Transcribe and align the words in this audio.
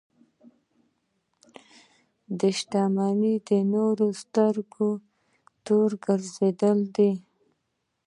دا 2.39 2.49
شتمنۍ 2.57 3.35
د 3.47 3.49
نورو 3.73 4.05
د 4.13 4.17
سترګو 4.21 4.89
تور 5.65 5.89
ګرځېدلې 6.05 6.85
ده. 6.95 7.11